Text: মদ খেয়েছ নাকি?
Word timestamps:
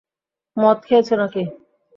মদ 0.57 0.77
খেয়েছ 0.85 1.09
নাকি? 1.13 1.43